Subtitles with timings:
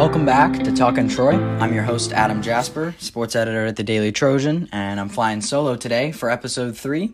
[0.00, 1.34] Welcome back to Talkin' Troy.
[1.34, 5.76] I'm your host, Adam Jasper, sports editor at the Daily Trojan, and I'm flying solo
[5.76, 7.12] today for episode three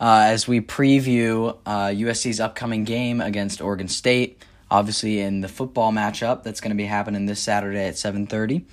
[0.00, 4.44] uh, as we preview uh, USC's upcoming game against Oregon State.
[4.68, 8.64] Obviously, in the football matchup that's going to be happening this Saturday at 7:30.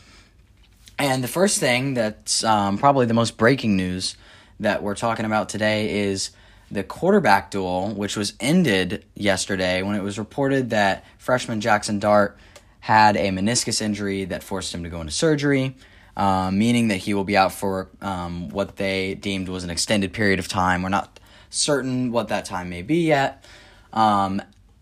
[0.98, 4.18] And the first thing that's um, probably the most breaking news
[4.60, 6.32] that we're talking about today is
[6.72, 12.40] the quarterback duel, which was ended yesterday when it was reported that freshman Jackson Dart
[12.86, 15.76] had a meniscus injury that forced him to go into surgery,
[16.16, 20.14] um, meaning that he will be out for um, what they deemed was an extended
[20.14, 20.84] period of time.
[20.84, 23.44] We're not certain what that time may be yet.
[23.92, 24.40] Um,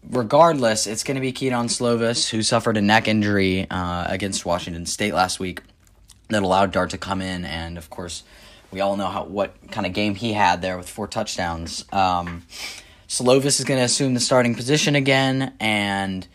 [0.10, 4.86] regardless, it's going to be Kedon Slovis, who suffered a neck injury uh, against Washington
[4.86, 5.62] State last week
[6.28, 8.24] that allowed Dart to come in, and of course,
[8.70, 11.86] we all know how what kind of game he had there with four touchdowns.
[11.94, 12.44] Um,
[13.08, 16.28] Slovis is going to assume the starting position again, and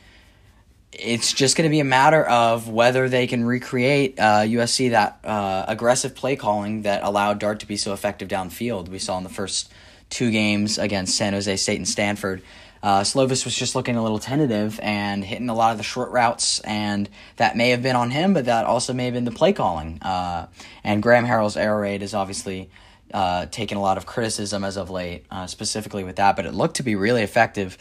[0.98, 5.20] it's just going to be a matter of whether they can recreate uh, USC that
[5.24, 8.88] uh, aggressive play calling that allowed Dart to be so effective downfield.
[8.88, 9.72] We saw in the first
[10.10, 12.42] two games against San Jose State and Stanford.
[12.82, 16.10] Uh, Slovis was just looking a little tentative and hitting a lot of the short
[16.10, 19.32] routes, and that may have been on him, but that also may have been the
[19.32, 20.00] play calling.
[20.00, 20.46] Uh,
[20.84, 22.70] and Graham Harrell's air raid is obviously
[23.12, 26.54] uh, taken a lot of criticism as of late, uh, specifically with that, but it
[26.54, 27.78] looked to be really effective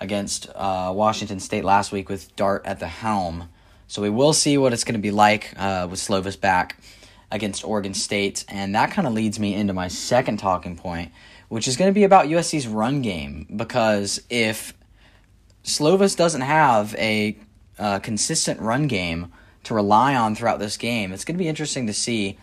[0.00, 3.48] against uh, Washington State last week with Dart at the helm.
[3.88, 6.78] So we will see what it's going to be like uh, with Slovis back
[7.30, 11.12] against Oregon State, and that kind of leads me into my second talking point
[11.48, 13.46] which is going to be about USC's run game.
[13.54, 14.74] Because if
[15.64, 17.36] Slovis doesn't have a
[17.78, 19.32] uh, consistent run game
[19.64, 22.38] to rely on throughout this game, it's going to be interesting to see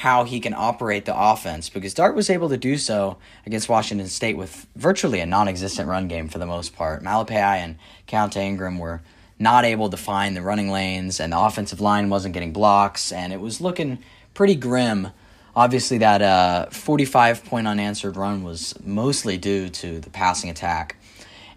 [0.00, 3.16] how he can operate the offense because Dart was able to do so
[3.46, 7.02] against Washington State with virtually a non existent run game for the most part.
[7.02, 9.00] Malepeai and Keaontay Ingram were
[9.38, 13.32] not able to find the running lanes, and the offensive line wasn't getting blocks, and
[13.32, 13.98] it was looking
[14.34, 15.08] pretty grim
[15.56, 20.96] obviously that uh, 45 point unanswered run was mostly due to the passing attack.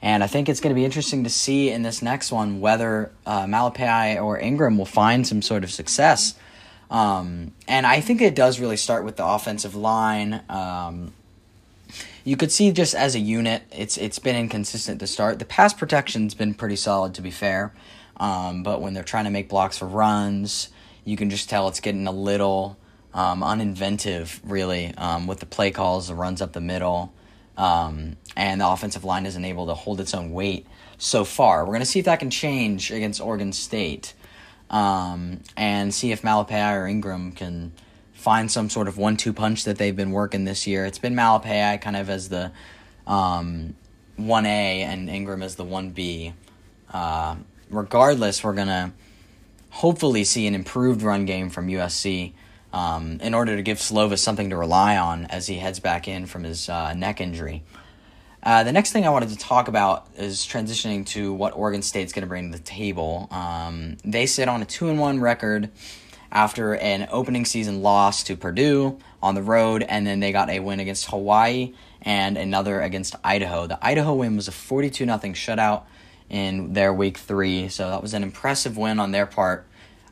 [0.02, 3.12] And I think it's going to be interesting to see in this next one whether
[3.26, 6.36] uh, Malepeai or Ingram will find some sort of success.
[6.90, 10.42] Um, and I think it does really start with the offensive line.
[10.50, 11.14] Um,
[12.24, 15.40] you could see just as a unit, it's it's been inconsistent to start.
[15.40, 17.74] The pass protection's been pretty solid, to be fair.
[18.18, 20.70] Um, but when they're trying to make blocks for runs,
[21.06, 22.78] you can just tell it's getting a little
[23.14, 27.14] um, uninventive, really, um, with the play calls, the runs up the middle,
[27.58, 30.68] um, and the offensive line isn't able to hold its own weight
[30.98, 31.62] so far.
[31.62, 34.14] We're going to see if that can change against Oregon State
[34.70, 37.72] um, and see if Malepeai or Ingram can
[38.14, 40.86] find some sort of one two punch that they've been working this year.
[40.86, 42.52] It's been Malepeai kind of as the
[43.08, 43.76] um,
[44.20, 46.34] 1A and Ingram as the 1B.
[46.94, 47.36] Uh,
[47.70, 48.92] regardless, we're going to
[49.72, 52.34] hopefully see an improved run game from USC
[52.74, 56.26] um, in order to give Slovis something to rely on as he heads back in
[56.26, 57.64] from his uh, neck injury.
[58.42, 62.14] Uh, the next thing I wanted to talk about is transitioning to what Oregon State's
[62.14, 63.28] going to bring to the table.
[63.32, 65.70] Um, they sit on a two and one record
[66.32, 70.62] after an opening season loss to Purdue on the road, and then they got a
[70.62, 73.68] win against Hawaii and another against Idaho.
[73.68, 75.84] The Idaho win was a forty-two nothing shutout
[76.30, 79.66] in their week three, so that was an impressive win on their part.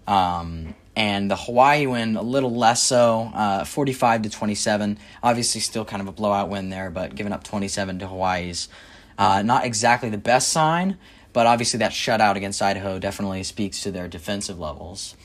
[0.06, 4.98] Um, and the Hawaii win a little less so, uh, 45 to 27.
[5.22, 8.68] Obviously, still kind of a blowout win there, but giving up 27 to Hawaii's
[9.20, 10.98] uh, not exactly the best sign.
[11.34, 15.16] But obviously, that shutout against Idaho definitely speaks to their defensive levels.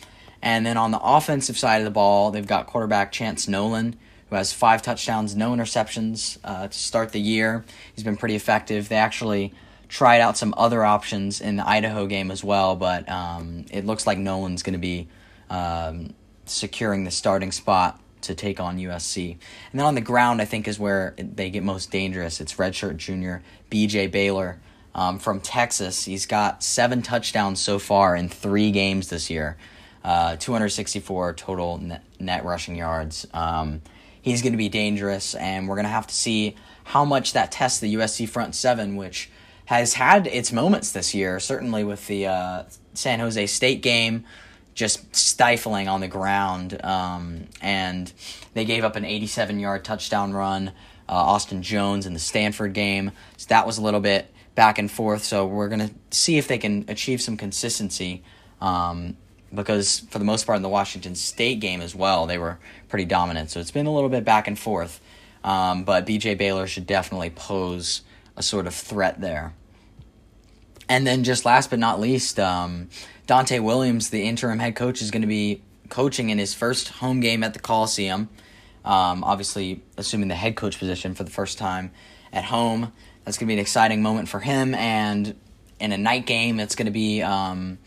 [0.43, 3.97] And then on the offensive side of the ball, they've got quarterback Chance Nolan,
[4.29, 7.65] who has five touchdowns, no interceptions uh, to start the year.
[7.95, 8.91] He's been pretty effective.
[8.91, 9.55] They actually
[9.89, 14.07] tried out some other options in the Idaho game as well, but um, it looks
[14.07, 15.09] like Nolan's going to be
[15.53, 16.15] um,
[16.47, 19.33] securing the starting spot to take on USC.
[19.71, 22.41] And then on the ground, I think is where they get most dangerous.
[22.41, 24.07] It's redshirt junior B.J.
[24.09, 24.61] Baylor
[24.95, 26.05] um, from Texas.
[26.05, 29.59] He's got seven touchdowns so far in three games this year,
[30.03, 33.27] uh, 264 total net, net rushing yards.
[33.35, 33.83] Um,
[34.23, 37.53] he's going to be dangerous, and we're going to have to see how much that
[37.53, 39.31] tests the USC front seven, which
[39.67, 42.63] has had its moments this year, certainly with the uh,
[42.95, 44.25] San Jose State game
[44.75, 46.83] just stifling on the ground.
[46.85, 48.13] Um, and
[48.55, 50.73] they gave up an 87 yard touchdown run.
[51.09, 53.13] Uh, Austin Jones in the Stanford game.
[53.37, 55.25] So that was a little bit back and forth.
[55.25, 58.23] So we're going to see if they can achieve some consistency.
[58.61, 59.17] Um,
[59.55, 62.59] because for the most part in the Washington State game as well, they were
[62.89, 63.51] pretty dominant.
[63.51, 65.01] So it's been a little bit back and forth.
[65.45, 68.03] Um, but BJ Baylor should definitely pose
[68.37, 69.55] a sort of threat there.
[70.89, 72.89] And then just last but not least, um,
[73.27, 77.21] Donte Williams, the interim head coach, is going to be coaching in his first home
[77.21, 78.29] game at the Coliseum.
[78.85, 81.93] Um, obviously, assuming the head coach position for the first time
[82.33, 82.93] at home.
[83.25, 84.75] That's going to be an exciting moment for him.
[84.75, 85.37] And
[85.79, 87.79] in a night game, it's going to be um,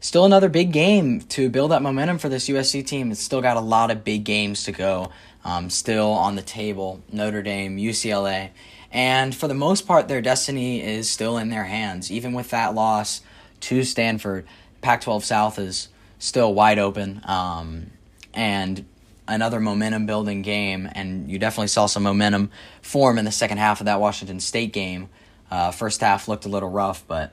[0.00, 3.10] still another big game to build that momentum for this USC team.
[3.10, 5.10] It's still got a lot of big games to go,
[5.44, 8.50] um, still on the table Notre Dame, UCLA.
[8.90, 12.10] And for the most part, their destiny is still in their hands.
[12.10, 13.20] Even with that loss
[13.60, 14.46] to Stanford,
[14.80, 15.88] Pac 12 South is
[16.18, 17.20] still wide open.
[17.24, 17.90] Um,
[18.34, 18.84] and
[19.28, 22.50] another momentum building game, and you definitely saw some momentum
[22.82, 25.08] form in the second half of that Washington State game.
[25.50, 27.32] Uh, first half looked a little rough, but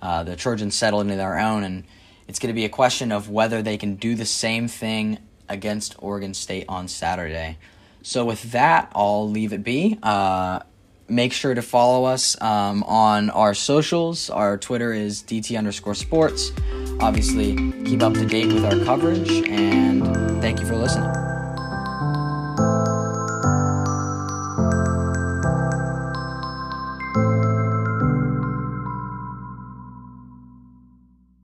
[0.00, 1.84] uh, the Trojans settled into their own, and
[2.28, 5.18] it's going to be a question of whether they can do the same thing
[5.48, 7.58] against Oregon State on Saturday.
[8.02, 9.98] So, with that, I'll leave it be.
[10.02, 10.60] Uh,
[11.08, 14.30] make sure to follow us um, on our socials.
[14.30, 16.52] Our Twitter is DT underscore sports.
[17.00, 20.04] Obviously, keep up to date with our coverage, and
[20.40, 21.33] thank you for listening.